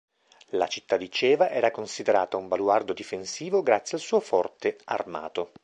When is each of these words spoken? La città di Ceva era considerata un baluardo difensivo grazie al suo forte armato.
La 0.53 0.65
città 0.65 0.97
di 0.97 1.11
Ceva 1.11 1.51
era 1.51 1.69
considerata 1.69 2.35
un 2.35 2.47
baluardo 2.47 2.91
difensivo 2.91 3.61
grazie 3.61 3.97
al 3.97 4.03
suo 4.03 4.19
forte 4.19 4.79
armato. 4.85 5.51